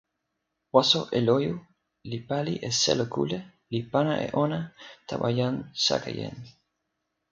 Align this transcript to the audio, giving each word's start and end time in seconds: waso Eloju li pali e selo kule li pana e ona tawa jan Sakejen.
waso 0.75 1.01
Eloju 1.17 1.53
li 2.09 2.17
pali 2.29 2.53
e 2.67 2.69
selo 2.81 3.05
kule 3.13 3.39
li 3.71 3.79
pana 3.91 4.13
e 4.27 4.27
ona 4.43 4.59
tawa 5.07 5.29
jan 5.37 5.55
Sakejen. 5.85 6.35